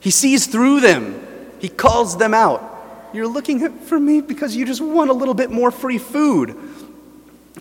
He 0.00 0.10
sees 0.10 0.46
through 0.46 0.80
them, 0.80 1.20
he 1.60 1.68
calls 1.68 2.16
them 2.16 2.32
out. 2.32 2.70
You're 3.12 3.28
looking 3.28 3.78
for 3.80 4.00
me 4.00 4.22
because 4.22 4.56
you 4.56 4.64
just 4.64 4.80
want 4.80 5.10
a 5.10 5.12
little 5.12 5.34
bit 5.34 5.50
more 5.50 5.70
free 5.70 5.98
food. 5.98 6.56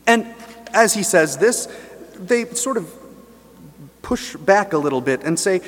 And 0.07 0.25
as 0.73 0.93
he 0.93 1.03
says 1.03 1.37
this, 1.37 1.67
they 2.17 2.45
sort 2.45 2.77
of 2.77 2.89
push 4.01 4.37
back 4.37 4.71
a 4.71 4.77
little 4.77 5.01
bit 5.01 5.23
and 5.23 5.37
say, 5.37 5.59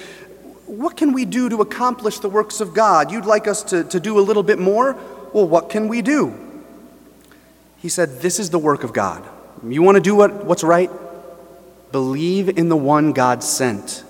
What 0.67 0.95
can 0.95 1.11
we 1.11 1.25
do 1.25 1.49
to 1.49 1.59
accomplish 1.59 2.19
the 2.19 2.29
works 2.29 2.61
of 2.61 2.73
God? 2.73 3.11
You'd 3.11 3.25
like 3.25 3.45
us 3.45 3.61
to, 3.63 3.83
to 3.83 3.99
do 3.99 4.17
a 4.17 4.21
little 4.21 4.43
bit 4.43 4.57
more? 4.57 4.97
Well, 5.33 5.47
what 5.47 5.69
can 5.69 5.87
we 5.87 6.01
do? 6.01 6.39
He 7.77 7.89
said, 7.89 8.21
This 8.21 8.39
is 8.39 8.51
the 8.51 8.59
work 8.59 8.83
of 8.83 8.93
God. 8.93 9.27
You 9.67 9.81
want 9.81 9.95
to 9.95 10.01
do 10.01 10.15
what, 10.15 10.45
what's 10.45 10.63
right? 10.63 10.89
Believe 11.91 12.49
in 12.49 12.69
the 12.69 12.77
one 12.77 13.13
God 13.13 13.43
sent. 13.43 14.03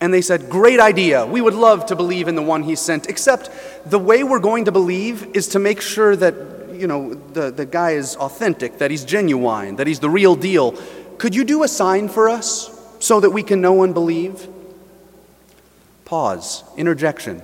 And 0.00 0.14
they 0.14 0.22
said, 0.22 0.48
Great 0.48 0.80
idea. 0.80 1.26
We 1.26 1.40
would 1.40 1.54
love 1.54 1.86
to 1.86 1.96
believe 1.96 2.26
in 2.26 2.34
the 2.34 2.42
one 2.42 2.62
he 2.62 2.74
sent, 2.74 3.08
except 3.08 3.50
the 3.84 3.98
way 3.98 4.24
we're 4.24 4.40
going 4.40 4.64
to 4.64 4.72
believe 4.72 5.36
is 5.36 5.48
to 5.48 5.58
make 5.58 5.80
sure 5.80 6.16
that, 6.16 6.34
you 6.72 6.86
know, 6.86 7.14
the, 7.14 7.50
the 7.50 7.66
guy 7.66 7.92
is 7.92 8.16
authentic, 8.16 8.78
that 8.78 8.90
he's 8.90 9.04
genuine, 9.04 9.76
that 9.76 9.86
he's 9.86 10.00
the 10.00 10.10
real 10.10 10.34
deal. 10.34 10.72
Could 11.18 11.34
you 11.34 11.44
do 11.44 11.62
a 11.62 11.68
sign 11.68 12.08
for 12.08 12.30
us 12.30 12.70
so 12.98 13.20
that 13.20 13.30
we 13.30 13.42
can 13.42 13.60
know 13.60 13.82
and 13.82 13.92
believe? 13.92 14.48
Pause, 16.06 16.64
interjection. 16.76 17.42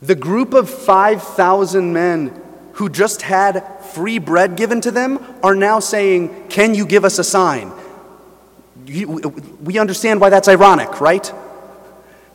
The 0.00 0.14
group 0.14 0.54
of 0.54 0.70
5,000 0.70 1.92
men 1.92 2.40
who 2.74 2.88
just 2.88 3.22
had 3.22 3.80
free 3.92 4.18
bread 4.18 4.56
given 4.56 4.80
to 4.82 4.90
them 4.90 5.18
are 5.42 5.54
now 5.54 5.80
saying, 5.80 6.48
Can 6.48 6.74
you 6.74 6.86
give 6.86 7.04
us 7.04 7.18
a 7.18 7.24
sign? 7.24 7.72
we 9.62 9.78
understand 9.78 10.20
why 10.20 10.30
that's 10.30 10.48
ironic, 10.48 11.00
right? 11.00 11.30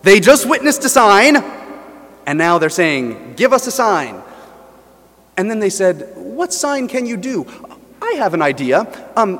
They 0.03 0.19
just 0.19 0.47
witnessed 0.47 0.83
a 0.83 0.89
sign, 0.89 1.37
and 2.27 2.37
now 2.37 2.57
they're 2.57 2.69
saying, 2.69 3.35
Give 3.35 3.53
us 3.53 3.65
a 3.67 3.71
sign. 3.71 4.21
And 5.37 5.49
then 5.49 5.59
they 5.59 5.69
said, 5.69 6.11
What 6.15 6.53
sign 6.53 6.87
can 6.87 7.05
you 7.05 7.17
do? 7.17 7.47
I 8.01 8.15
have 8.17 8.33
an 8.33 8.41
idea. 8.41 8.85
Um, 9.15 9.39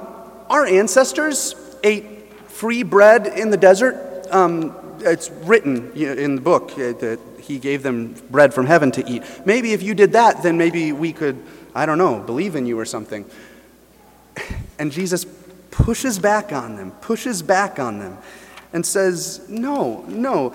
our 0.49 0.65
ancestors 0.65 1.55
ate 1.83 2.31
free 2.47 2.83
bread 2.83 3.27
in 3.27 3.49
the 3.49 3.57
desert. 3.57 4.25
Um, 4.31 4.75
it's 4.99 5.29
written 5.29 5.91
in 5.91 6.35
the 6.35 6.41
book 6.41 6.71
uh, 6.71 6.93
that 6.93 7.19
he 7.43 7.59
gave 7.59 7.83
them 7.83 8.15
bread 8.31 8.53
from 8.53 8.65
heaven 8.65 8.91
to 8.91 9.09
eat. 9.09 9.23
Maybe 9.45 9.73
if 9.73 9.83
you 9.83 9.93
did 9.93 10.13
that, 10.13 10.43
then 10.43 10.57
maybe 10.57 10.91
we 10.91 11.13
could, 11.13 11.41
I 11.75 11.85
don't 11.85 11.97
know, 11.97 12.19
believe 12.19 12.55
in 12.55 12.65
you 12.65 12.79
or 12.79 12.85
something. 12.85 13.25
And 14.79 14.91
Jesus 14.91 15.23
pushes 15.69 16.17
back 16.17 16.51
on 16.51 16.77
them, 16.77 16.91
pushes 16.91 17.43
back 17.43 17.77
on 17.77 18.00
them, 18.00 18.17
and 18.73 18.83
says, 18.83 19.47
No, 19.47 20.03
no, 20.07 20.53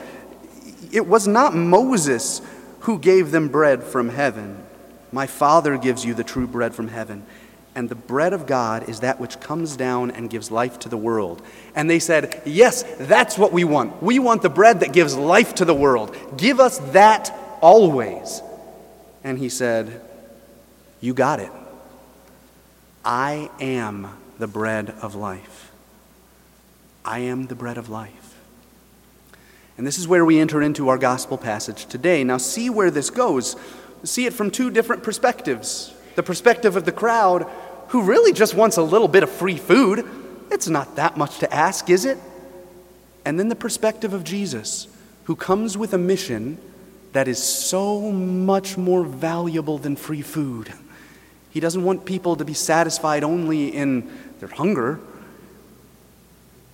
it 0.92 1.06
was 1.06 1.28
not 1.28 1.54
Moses 1.54 2.42
who 2.80 2.98
gave 2.98 3.30
them 3.30 3.48
bread 3.48 3.84
from 3.84 4.08
heaven. 4.08 4.64
My 5.12 5.26
Father 5.26 5.78
gives 5.78 6.04
you 6.04 6.14
the 6.14 6.24
true 6.24 6.46
bread 6.46 6.74
from 6.74 6.88
heaven. 6.88 7.24
And 7.78 7.88
the 7.88 7.94
bread 7.94 8.32
of 8.32 8.44
God 8.44 8.88
is 8.88 9.00
that 9.00 9.20
which 9.20 9.38
comes 9.38 9.76
down 9.76 10.10
and 10.10 10.28
gives 10.28 10.50
life 10.50 10.80
to 10.80 10.88
the 10.88 10.96
world. 10.96 11.40
And 11.76 11.88
they 11.88 12.00
said, 12.00 12.42
Yes, 12.44 12.82
that's 12.98 13.38
what 13.38 13.52
we 13.52 13.62
want. 13.62 14.02
We 14.02 14.18
want 14.18 14.42
the 14.42 14.50
bread 14.50 14.80
that 14.80 14.92
gives 14.92 15.16
life 15.16 15.54
to 15.54 15.64
the 15.64 15.76
world. 15.76 16.16
Give 16.36 16.58
us 16.58 16.78
that 16.90 17.32
always. 17.60 18.42
And 19.22 19.38
he 19.38 19.48
said, 19.48 20.00
You 21.00 21.14
got 21.14 21.38
it. 21.38 21.52
I 23.04 23.48
am 23.60 24.08
the 24.40 24.48
bread 24.48 24.90
of 25.00 25.14
life. 25.14 25.70
I 27.04 27.20
am 27.20 27.46
the 27.46 27.54
bread 27.54 27.78
of 27.78 27.88
life. 27.88 28.34
And 29.76 29.86
this 29.86 30.00
is 30.00 30.08
where 30.08 30.24
we 30.24 30.40
enter 30.40 30.60
into 30.60 30.88
our 30.88 30.98
gospel 30.98 31.38
passage 31.38 31.86
today. 31.86 32.24
Now, 32.24 32.38
see 32.38 32.70
where 32.70 32.90
this 32.90 33.08
goes. 33.08 33.54
See 34.02 34.26
it 34.26 34.32
from 34.32 34.50
two 34.50 34.68
different 34.68 35.04
perspectives 35.04 35.94
the 36.18 36.22
perspective 36.24 36.74
of 36.74 36.84
the 36.84 36.90
crowd 36.90 37.48
who 37.88 38.02
really 38.02 38.32
just 38.32 38.54
wants 38.54 38.76
a 38.76 38.82
little 38.82 39.08
bit 39.08 39.22
of 39.22 39.30
free 39.30 39.56
food. 39.56 40.06
It's 40.50 40.68
not 40.68 40.96
that 40.96 41.16
much 41.16 41.38
to 41.38 41.52
ask, 41.52 41.90
is 41.90 42.04
it? 42.04 42.18
And 43.24 43.38
then 43.38 43.48
the 43.48 43.56
perspective 43.56 44.14
of 44.14 44.24
Jesus, 44.24 44.88
who 45.24 45.36
comes 45.36 45.76
with 45.76 45.92
a 45.92 45.98
mission 45.98 46.58
that 47.12 47.28
is 47.28 47.42
so 47.42 48.12
much 48.12 48.76
more 48.76 49.04
valuable 49.04 49.78
than 49.78 49.96
free 49.96 50.22
food. 50.22 50.72
He 51.50 51.60
doesn't 51.60 51.82
want 51.82 52.04
people 52.04 52.36
to 52.36 52.44
be 52.44 52.54
satisfied 52.54 53.24
only 53.24 53.68
in 53.68 54.10
their 54.40 54.48
hunger, 54.48 55.00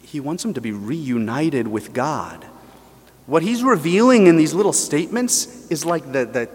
he 0.02 0.20
wants 0.20 0.42
them 0.44 0.54
to 0.54 0.60
be 0.60 0.70
reunited 0.70 1.66
with 1.66 1.92
God. 1.92 2.46
What 3.26 3.42
he's 3.42 3.64
revealing 3.64 4.26
in 4.26 4.36
these 4.36 4.54
little 4.54 4.72
statements 4.72 5.68
is 5.70 5.84
like 5.84 6.12
the, 6.12 6.24
the 6.24 6.48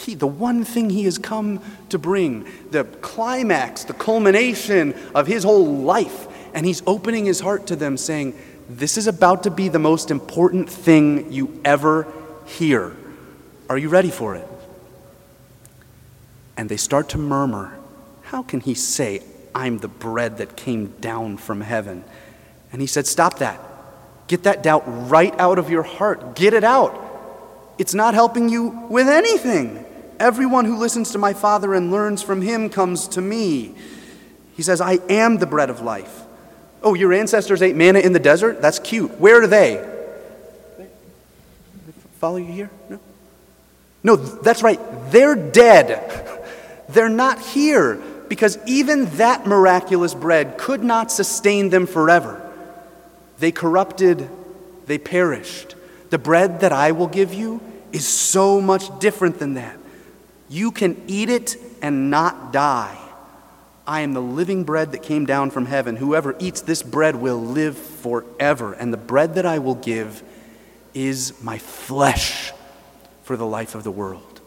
key, 0.00 0.14
the 0.14 0.26
one 0.26 0.64
thing 0.64 0.90
he 0.90 1.04
has 1.04 1.18
come 1.18 1.60
to 1.90 1.98
bring, 1.98 2.46
the 2.70 2.84
climax, 2.84 3.84
the 3.84 3.92
culmination 3.92 4.94
of 5.14 5.26
his 5.26 5.44
whole 5.44 5.76
life. 5.78 6.26
And 6.54 6.66
he's 6.66 6.82
opening 6.86 7.26
his 7.26 7.40
heart 7.40 7.66
to 7.68 7.76
them, 7.76 7.96
saying, 7.96 8.34
This 8.68 8.96
is 8.96 9.06
about 9.06 9.44
to 9.44 9.50
be 9.50 9.68
the 9.68 9.78
most 9.78 10.10
important 10.10 10.68
thing 10.68 11.30
you 11.32 11.60
ever 11.64 12.06
hear. 12.46 12.96
Are 13.68 13.78
you 13.78 13.88
ready 13.88 14.10
for 14.10 14.34
it? 14.34 14.48
And 16.56 16.68
they 16.68 16.76
start 16.76 17.10
to 17.10 17.18
murmur, 17.18 17.78
How 18.22 18.42
can 18.42 18.60
he 18.60 18.74
say, 18.74 19.22
I'm 19.54 19.78
the 19.78 19.88
bread 19.88 20.38
that 20.38 20.56
came 20.56 20.88
down 21.00 21.36
from 21.36 21.60
heaven? 21.60 22.04
And 22.72 22.80
he 22.80 22.86
said, 22.86 23.06
Stop 23.06 23.38
that. 23.38 23.60
Get 24.26 24.44
that 24.44 24.62
doubt 24.62 24.84
right 24.86 25.34
out 25.38 25.58
of 25.58 25.70
your 25.70 25.82
heart. 25.82 26.36
Get 26.36 26.54
it 26.54 26.64
out. 26.64 27.08
It's 27.78 27.94
not 27.94 28.14
helping 28.14 28.48
you 28.48 28.86
with 28.88 29.08
anything. 29.08 29.84
Everyone 30.20 30.66
who 30.66 30.76
listens 30.76 31.12
to 31.12 31.18
my 31.18 31.32
Father 31.32 31.74
and 31.74 31.90
learns 31.90 32.22
from 32.22 32.42
him 32.42 32.68
comes 32.68 33.08
to 33.08 33.22
me. 33.22 33.74
He 34.54 34.62
says, 34.62 34.82
I 34.82 34.98
am 35.08 35.38
the 35.38 35.46
bread 35.46 35.70
of 35.70 35.80
life. 35.80 36.20
Oh, 36.82 36.92
your 36.92 37.14
ancestors 37.14 37.62
ate 37.62 37.74
manna 37.74 38.00
in 38.00 38.12
the 38.12 38.20
desert? 38.20 38.60
That's 38.60 38.78
cute. 38.78 39.18
Where 39.18 39.42
are 39.42 39.46
they? 39.46 39.76
they 40.76 40.86
follow 42.18 42.36
you 42.36 42.52
here? 42.52 42.70
No? 42.90 43.00
No, 44.02 44.16
that's 44.16 44.62
right. 44.62 44.78
They're 45.10 45.34
dead. 45.34 46.06
They're 46.90 47.08
not 47.08 47.40
here 47.40 47.96
because 48.28 48.58
even 48.66 49.06
that 49.16 49.46
miraculous 49.46 50.14
bread 50.14 50.58
could 50.58 50.84
not 50.84 51.10
sustain 51.10 51.70
them 51.70 51.86
forever. 51.86 52.46
They 53.38 53.52
corrupted, 53.52 54.28
they 54.86 54.98
perished. 54.98 55.76
The 56.10 56.18
bread 56.18 56.60
that 56.60 56.72
I 56.72 56.92
will 56.92 57.06
give 57.06 57.32
you 57.32 57.60
is 57.92 58.06
so 58.06 58.60
much 58.60 58.98
different 59.00 59.38
than 59.38 59.54
that. 59.54 59.78
You 60.50 60.72
can 60.72 61.00
eat 61.06 61.30
it 61.30 61.56
and 61.80 62.10
not 62.10 62.52
die. 62.52 62.98
I 63.86 64.00
am 64.00 64.12
the 64.12 64.20
living 64.20 64.64
bread 64.64 64.92
that 64.92 65.02
came 65.02 65.24
down 65.24 65.50
from 65.50 65.66
heaven. 65.66 65.96
Whoever 65.96 66.36
eats 66.40 66.60
this 66.60 66.82
bread 66.82 67.16
will 67.16 67.40
live 67.40 67.78
forever. 67.78 68.72
And 68.72 68.92
the 68.92 68.98
bread 68.98 69.34
that 69.36 69.46
I 69.46 69.60
will 69.60 69.76
give 69.76 70.22
is 70.92 71.40
my 71.42 71.58
flesh 71.58 72.52
for 73.22 73.36
the 73.36 73.46
life 73.46 73.74
of 73.76 73.84
the 73.84 73.90
world. 73.92 74.40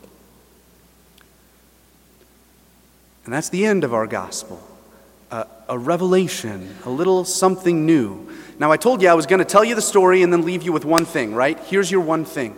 And 3.23 3.33
that's 3.33 3.49
the 3.49 3.65
end 3.65 3.83
of 3.83 3.93
our 3.93 4.05
gospel 4.05 4.61
a, 5.31 5.47
a 5.69 5.77
revelation, 5.77 6.75
a 6.85 6.89
little 6.89 7.25
something 7.25 7.85
new. 7.85 8.29
Now, 8.59 8.71
I 8.71 8.77
told 8.77 9.01
you 9.01 9.09
I 9.09 9.13
was 9.13 9.25
going 9.25 9.39
to 9.39 9.45
tell 9.45 9.63
you 9.63 9.73
the 9.73 9.81
story 9.81 10.21
and 10.21 10.31
then 10.31 10.43
leave 10.43 10.63
you 10.63 10.71
with 10.71 10.85
one 10.85 11.05
thing, 11.05 11.33
right? 11.33 11.57
Here's 11.59 11.89
your 11.89 12.01
one 12.01 12.23
thing. 12.23 12.55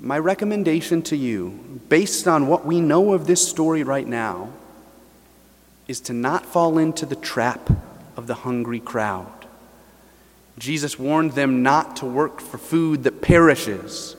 My 0.00 0.18
recommendation 0.18 1.02
to 1.02 1.16
you, 1.16 1.80
based 1.88 2.28
on 2.28 2.46
what 2.46 2.64
we 2.64 2.80
know 2.80 3.14
of 3.14 3.26
this 3.26 3.46
story 3.46 3.82
right 3.82 4.06
now, 4.06 4.50
is 5.88 6.00
to 6.02 6.12
not 6.12 6.46
fall 6.46 6.78
into 6.78 7.04
the 7.04 7.16
trap 7.16 7.68
of 8.16 8.28
the 8.28 8.34
hungry 8.34 8.78
crowd. 8.78 9.26
Jesus 10.56 10.98
warned 10.98 11.32
them 11.32 11.62
not 11.62 11.96
to 11.96 12.06
work 12.06 12.40
for 12.40 12.58
food 12.58 13.04
that 13.04 13.22
perishes. 13.22 14.16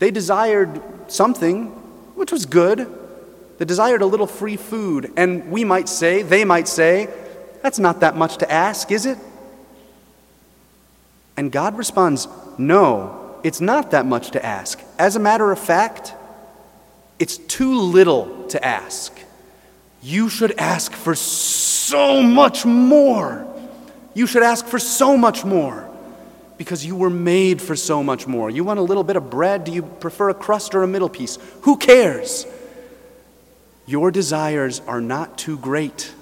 They 0.00 0.10
desired 0.10 0.82
something, 1.08 1.66
which 2.14 2.32
was 2.32 2.44
good. 2.44 2.86
They 3.58 3.64
desired 3.64 4.02
a 4.02 4.06
little 4.06 4.26
free 4.26 4.56
food. 4.56 5.12
And 5.16 5.50
we 5.50 5.64
might 5.64 5.88
say, 5.88 6.22
they 6.22 6.44
might 6.44 6.68
say, 6.68 7.08
that's 7.62 7.78
not 7.78 8.00
that 8.00 8.16
much 8.16 8.38
to 8.38 8.50
ask, 8.50 8.90
is 8.90 9.06
it? 9.06 9.18
And 11.36 11.50
God 11.50 11.78
responds, 11.78 12.28
no, 12.58 13.19
it's 13.42 13.60
not 13.60 13.92
that 13.92 14.06
much 14.06 14.32
to 14.32 14.44
ask. 14.44 14.80
As 14.98 15.16
a 15.16 15.18
matter 15.18 15.50
of 15.50 15.58
fact, 15.58 16.14
it's 17.18 17.38
too 17.38 17.78
little 17.78 18.46
to 18.48 18.64
ask. 18.64 19.18
You 20.02 20.28
should 20.28 20.52
ask 20.58 20.92
for 20.92 21.14
so 21.14 22.22
much 22.22 22.64
more. 22.64 23.46
You 24.14 24.26
should 24.26 24.42
ask 24.42 24.66
for 24.66 24.78
so 24.78 25.16
much 25.16 25.44
more 25.44 25.88
because 26.56 26.84
you 26.84 26.96
were 26.96 27.10
made 27.10 27.60
for 27.62 27.76
so 27.76 28.02
much 28.02 28.26
more. 28.26 28.50
You 28.50 28.64
want 28.64 28.78
a 28.78 28.82
little 28.82 29.04
bit 29.04 29.16
of 29.16 29.30
bread? 29.30 29.64
Do 29.64 29.72
you 29.72 29.82
prefer 29.82 30.30
a 30.30 30.34
crust 30.34 30.74
or 30.74 30.82
a 30.82 30.86
middle 30.86 31.08
piece? 31.08 31.38
Who 31.62 31.76
cares? 31.76 32.46
Your 33.86 34.10
desires 34.10 34.80
are 34.86 35.00
not 35.00 35.36
too 35.36 35.58
great, 35.58 36.12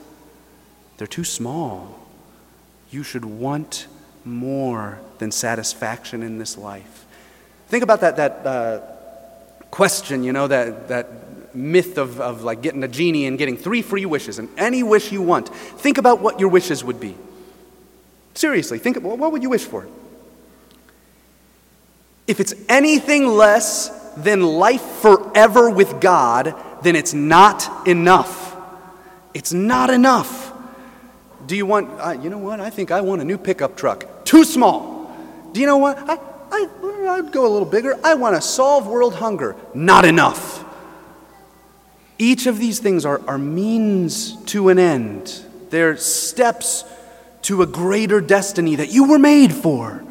they're 0.97 1.07
too 1.07 1.25
small. 1.25 2.07
You 2.91 3.03
should 3.03 3.25
want 3.25 3.87
more 4.25 5.01
than 5.19 5.31
satisfaction 5.31 6.23
in 6.23 6.39
this 6.39 6.57
life. 6.57 7.05
Think 7.69 7.85
about 7.85 8.01
that, 8.01 8.17
that 8.17 8.47
uh, 8.47 8.81
question, 9.71 10.25
you 10.25 10.33
know, 10.33 10.49
that, 10.49 10.89
that 10.89 11.55
myth 11.55 11.99
of, 11.99 12.21
of 12.21 12.43
like 12.43 12.63
getting 12.63 12.83
a 12.83 12.89
genie 12.89 13.27
and 13.27 13.39
getting 13.39 13.57
three 13.57 13.83
free 13.83 14.07
wishes 14.07 14.39
and 14.39 14.49
any 14.57 14.83
wish 14.83 15.13
you 15.13 15.23
want. 15.23 15.49
Think 15.49 15.99
about 15.99 16.21
what 16.21 16.41
your 16.41 16.49
wishes 16.49 16.83
would 16.83 17.01
be. 17.01 17.15
Seriously, 18.35 18.79
think, 18.79 18.99
what 19.03 19.33
would 19.33 19.43
you 19.43 19.51
wish 19.51 19.65
for? 19.65 19.87
If 22.27 22.41
it's 22.41 22.55
anything 22.69 23.27
less 23.27 23.89
than 24.17 24.43
life 24.43 24.83
forever 24.83 25.71
with 25.71 26.01
God, 26.01 26.55
then 26.83 26.95
it's 26.95 27.15
not 27.15 27.87
enough. 27.87 28.57
It's 29.35 29.53
not 29.53 29.91
enough. 29.91 30.53
Do 31.47 31.57
you 31.57 31.67
want, 31.67 31.91
uh, 32.01 32.11
you 32.11 32.31
know 32.31 32.39
what? 32.39 32.61
I 32.61 32.71
think 32.71 32.91
I 32.91 33.01
want 33.01 33.23
a 33.23 33.25
new 33.25 33.39
pickup 33.39 33.77
truck. 33.77 34.25
Too 34.25 34.45
small. 34.45 35.15
Do 35.53 35.61
you 35.61 35.67
know 35.67 35.79
what? 35.79 35.99
I, 35.99 36.19
I'd 37.19 37.33
go 37.33 37.47
a 37.47 37.51
little 37.51 37.69
bigger. 37.69 37.99
I 38.05 38.15
want 38.15 38.37
to 38.37 38.41
solve 38.41 38.87
world 38.87 39.17
hunger. 39.17 39.57
Not 39.75 40.05
enough. 40.05 40.65
Each 42.19 42.47
of 42.47 42.59
these 42.59 42.79
things 42.79 43.05
are, 43.05 43.21
are 43.29 43.39
means 43.39 44.37
to 44.47 44.69
an 44.69 44.79
end, 44.79 45.45
they're 45.71 45.97
steps 45.97 46.85
to 47.43 47.63
a 47.63 47.67
greater 47.67 48.21
destiny 48.21 48.75
that 48.77 48.91
you 48.91 49.09
were 49.09 49.19
made 49.19 49.53
for. 49.53 50.05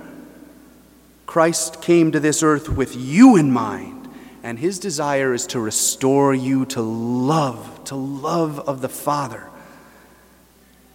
Christ 1.26 1.82
came 1.82 2.12
to 2.14 2.20
this 2.20 2.42
earth 2.42 2.70
with 2.70 2.96
you 2.96 3.36
in 3.36 3.52
mind, 3.52 4.08
and 4.44 4.58
his 4.58 4.80
desire 4.80 5.34
is 5.34 5.46
to 5.48 5.60
restore 5.60 6.34
you 6.34 6.66
to 6.68 6.82
love, 6.82 7.84
to 7.86 7.96
love 7.96 8.60
of 8.60 8.82
the 8.82 8.90
Father. 8.90 9.50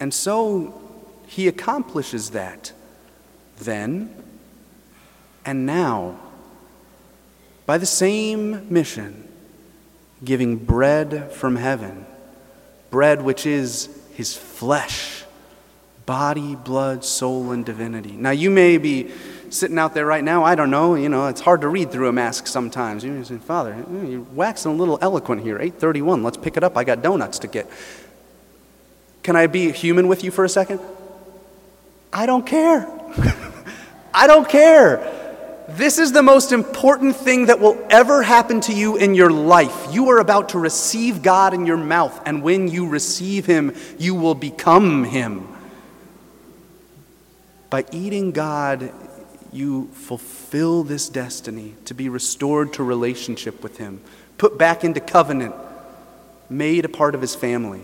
And 0.01 0.13
so 0.13 0.81
he 1.27 1.49
accomplishes 1.49 2.31
that 2.31 2.73
then 3.59 4.15
and 5.45 5.67
now 5.67 6.19
by 7.67 7.79
the 7.79 7.87
same 7.87 8.73
mission, 8.73 9.29
giving 10.25 10.57
bread 10.57 11.33
from 11.33 11.57
heaven, 11.57 12.07
bread 12.91 13.23
which 13.23 13.47
is 13.47 13.89
his 14.15 14.37
flesh, 14.37 15.25
body, 16.07 16.57
blood, 16.57 17.05
soul, 17.05 17.53
and 17.53 17.65
divinity. 17.65 18.13
Now 18.13 18.31
you 18.31 18.51
may 18.51 18.79
be 18.79 19.11
sitting 19.51 19.79
out 19.79 19.95
there 19.95 20.07
right 20.07 20.25
now, 20.25 20.45
I 20.45 20.55
don't 20.55 20.71
know, 20.71 20.95
you 20.95 21.09
know, 21.09 21.29
it's 21.29 21.41
hard 21.41 21.61
to 21.61 21.69
read 21.69 21.91
through 21.91 22.09
a 22.09 22.13
mask 22.13 22.47
sometimes. 22.47 23.05
You 23.05 23.23
say, 23.25 23.39
Father, 23.39 23.77
you're 24.05 24.21
waxing 24.21 24.73
a 24.73 24.75
little 24.75 24.99
eloquent 25.01 25.43
here. 25.43 25.57
831, 25.57 26.23
let's 26.23 26.37
pick 26.37 26.57
it 26.57 26.65
up. 26.65 26.77
I 26.77 26.85
got 26.85 27.03
donuts 27.03 27.39
to 27.41 27.49
get. 27.49 27.69
Can 29.23 29.37
I 29.37 29.47
be 29.47 29.71
human 29.71 30.09
with 30.09 30.25
you 30.25 30.31
for 30.31 30.45
a 30.45 30.49
second? 30.49 30.81
I 32.13 32.27
don't 32.27 32.47
care. 32.47 32.89
I 34.15 34.27
don't 34.27 34.49
care. 34.49 35.22
This 35.69 35.99
is 35.99 36.13
the 36.13 36.23
most 36.23 36.51
important 36.53 37.15
thing 37.15 37.47
that 37.47 37.61
will 37.61 37.79
ever 37.89 38.23
happen 38.23 38.61
to 38.63 38.75
you 38.75 38.97
in 38.97 39.15
your 39.15 39.31
life. 39.31 39.89
You 39.93 40.11
are 40.11 40.19
about 40.19 40.51
to 40.51 40.59
receive 40.59 41.23
God 41.23 41.55
in 41.55 41.67
your 41.67 41.77
mouth, 41.77 42.21
and 42.27 42.43
when 42.43 42.69
you 42.69 42.89
receive 42.89 43.47
Him, 43.47 43.75
you 43.99 44.15
will 44.15 44.35
become 44.35 45.05
Him. 45.05 45.47
By 47.71 47.85
eating 47.93 48.33
God, 48.33 48.93
you 49.53 49.89
fulfill 49.93 50.83
this 50.83 51.09
destiny 51.09 51.75
to 51.85 51.95
be 51.95 52.09
restored 52.09 52.73
to 52.75 52.83
relationship 52.83 53.63
with 53.63 53.79
Him, 53.79 54.01
put 54.39 54.59
back 54.59 54.83
into 54.83 55.01
covenant, 55.01 55.55
made 56.51 56.85
a 56.85 56.89
part 56.89 57.15
of 57.15 57.21
His 57.21 57.35
family. 57.35 57.83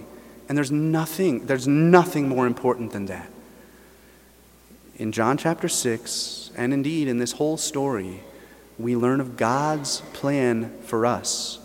And 0.49 0.59
there's 0.59 0.73
nothing, 0.73 1.47
there's 1.47 1.69
nothing 1.69 2.29
more 2.29 2.47
important 2.47 2.93
than 2.93 3.07
that. 3.07 3.31
In 4.99 5.13
John 5.13 5.37
chapter 5.37 5.69
6, 5.69 6.51
and 6.57 6.75
indeed 6.75 7.09
in 7.09 7.19
this 7.19 7.33
whole 7.33 7.57
story, 7.57 8.21
we 8.79 8.97
learn 8.97 9.21
of 9.21 9.37
God's 9.37 10.01
plan 10.13 10.73
for 10.83 11.07
us. 11.07 11.59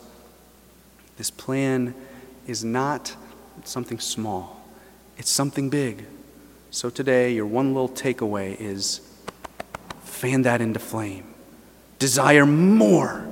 This 1.17 1.31
plan 1.31 1.95
is 2.47 2.63
not 2.63 3.15
something 3.63 3.99
small, 3.99 4.61
it's 5.17 5.29
something 5.29 5.69
big. 5.69 6.05
So 6.71 6.89
today, 6.89 7.33
your 7.33 7.45
one 7.45 7.73
little 7.73 7.89
takeaway 7.89 8.59
is 8.59 9.01
fan 10.03 10.41
that 10.43 10.59
into 10.59 10.79
flame. 10.79 11.25
Desire 11.99 12.47
more. 12.47 13.27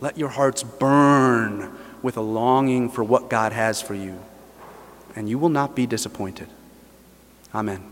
Let 0.00 0.18
your 0.18 0.30
hearts 0.30 0.64
burn 0.64 1.72
with 2.02 2.16
a 2.16 2.20
longing 2.20 2.88
for 2.90 3.04
what 3.04 3.30
God 3.30 3.52
has 3.52 3.80
for 3.80 3.94
you 3.94 4.18
and 5.14 5.28
you 5.28 5.38
will 5.38 5.48
not 5.48 5.74
be 5.74 5.86
disappointed. 5.86 6.48
Amen. 7.54 7.91